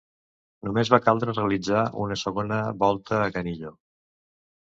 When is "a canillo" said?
3.27-3.75